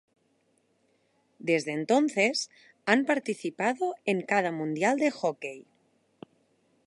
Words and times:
Desde 1.37 1.73
entonces 1.73 2.49
han 2.87 3.05
participado 3.05 3.93
en 4.05 4.23
cada 4.23 4.51
mundial 4.51 4.97
de 4.97 5.11
hockey. 5.11 5.67